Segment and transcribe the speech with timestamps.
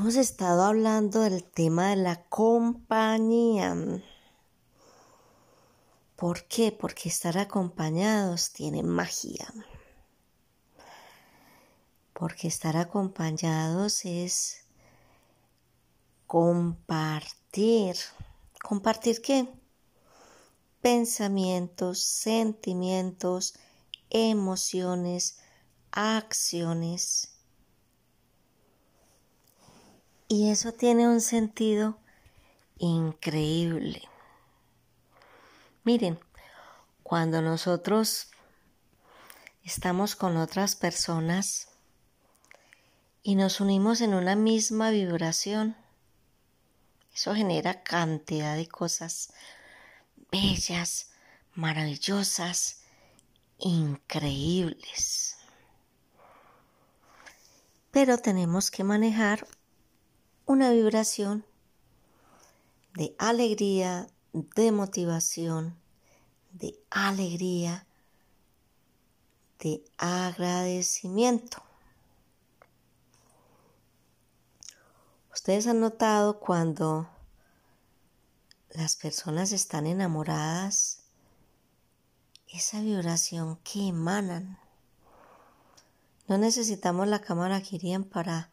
[0.00, 3.76] Hemos estado hablando del tema de la compañía.
[6.16, 6.72] ¿Por qué?
[6.72, 9.52] Porque estar acompañados tiene magia.
[12.14, 14.64] Porque estar acompañados es
[16.26, 17.96] compartir.
[18.58, 19.52] ¿Compartir qué?
[20.80, 23.52] Pensamientos, sentimientos,
[24.08, 25.40] emociones,
[25.92, 27.39] acciones.
[30.32, 31.98] Y eso tiene un sentido
[32.78, 34.08] increíble.
[35.82, 36.20] Miren,
[37.02, 38.30] cuando nosotros
[39.64, 41.70] estamos con otras personas
[43.24, 45.76] y nos unimos en una misma vibración,
[47.12, 49.32] eso genera cantidad de cosas
[50.30, 51.10] bellas,
[51.54, 52.82] maravillosas,
[53.58, 55.38] increíbles.
[57.90, 59.44] Pero tenemos que manejar
[60.50, 61.44] una vibración
[62.94, 65.76] de alegría, de motivación,
[66.50, 67.86] de alegría,
[69.60, 71.62] de agradecimiento.
[75.32, 77.08] Ustedes han notado cuando
[78.70, 81.04] las personas están enamoradas,
[82.48, 84.58] esa vibración que emanan.
[86.26, 88.50] No necesitamos la cámara Kirian para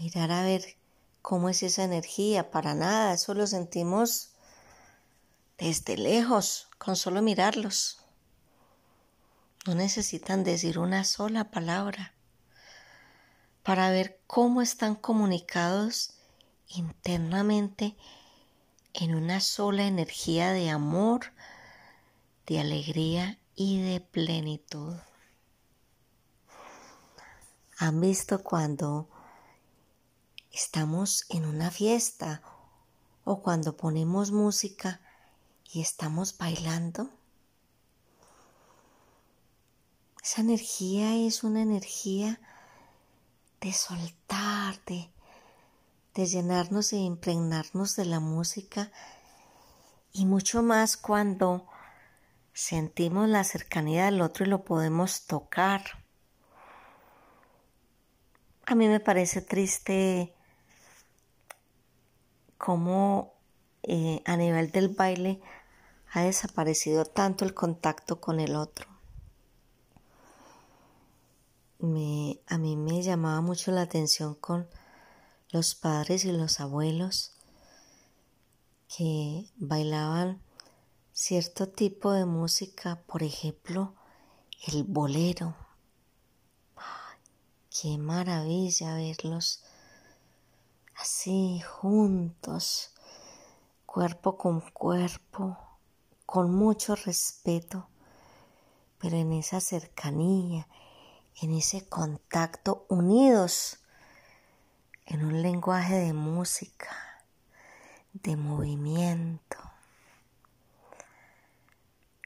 [0.00, 0.76] mirar a ver
[1.20, 4.30] cómo es esa energía, para nada, eso lo sentimos
[5.58, 8.02] desde lejos, con solo mirarlos.
[9.66, 12.14] No necesitan decir una sola palabra
[13.62, 16.14] para ver cómo están comunicados
[16.68, 17.94] internamente
[18.94, 21.26] en una sola energía de amor,
[22.46, 24.96] de alegría y de plenitud.
[27.76, 29.08] ¿Han visto cuando
[30.60, 32.42] estamos en una fiesta
[33.24, 35.00] o cuando ponemos música
[35.72, 37.08] y estamos bailando?
[40.22, 42.40] Esa energía es una energía
[43.62, 45.08] de soltar, de,
[46.26, 48.92] llenarnos e impregnarnos de la música
[50.12, 51.66] y mucho más cuando
[52.52, 55.82] sentimos la cercanía del otro y lo podemos tocar.
[58.66, 60.34] A mí me parece triste
[62.60, 63.32] cómo
[63.82, 65.40] eh, a nivel del baile
[66.12, 68.86] ha desaparecido tanto el contacto con el otro.
[71.78, 74.68] Me, a mí me llamaba mucho la atención con
[75.48, 77.32] los padres y los abuelos
[78.94, 80.42] que bailaban
[81.14, 83.94] cierto tipo de música, por ejemplo,
[84.66, 85.56] el bolero.
[87.70, 89.62] qué maravilla verlos
[91.00, 92.92] así juntos,
[93.86, 95.56] cuerpo con cuerpo,
[96.26, 97.88] con mucho respeto,
[98.98, 100.68] pero en esa cercanía,
[101.40, 103.78] en ese contacto, unidos
[105.06, 106.94] en un lenguaje de música,
[108.12, 109.56] de movimiento.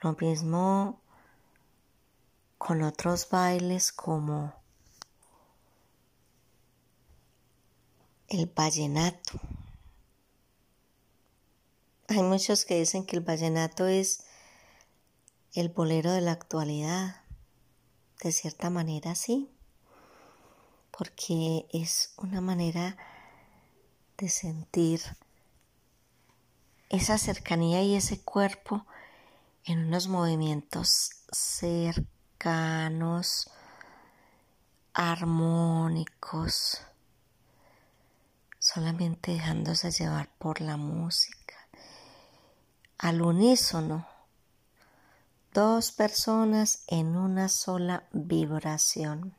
[0.00, 0.98] Lo mismo
[2.56, 4.61] con otros bailes como
[8.32, 9.38] el vallenato.
[12.08, 14.24] Hay muchos que dicen que el vallenato es
[15.52, 17.20] el bolero de la actualidad.
[18.22, 19.50] De cierta manera sí,
[20.96, 22.96] porque es una manera
[24.16, 25.02] de sentir
[26.88, 28.86] esa cercanía y ese cuerpo
[29.64, 32.40] en unos movimientos cercanos,
[34.94, 36.80] armónicos,
[38.62, 41.56] solamente dejándose llevar por la música,
[42.96, 44.06] al unísono,
[45.52, 49.34] dos personas en una sola vibración.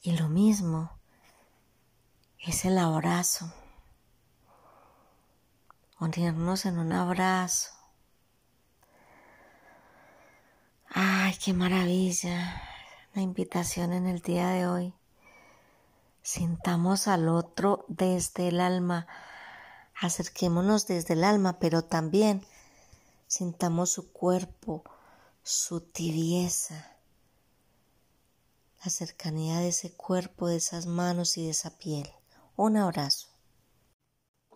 [0.00, 0.96] Y lo mismo
[2.38, 3.52] es el abrazo,
[5.98, 7.72] unirnos en un abrazo.
[10.88, 12.62] Ay, qué maravilla.
[13.12, 14.94] La invitación en el día de hoy.
[16.24, 19.06] Sintamos al otro desde el alma.
[20.00, 22.46] Acerquémonos desde el alma, pero también
[23.26, 24.84] sintamos su cuerpo,
[25.42, 26.96] su tibieza,
[28.82, 32.10] la cercanía de ese cuerpo, de esas manos y de esa piel.
[32.56, 33.28] Un abrazo.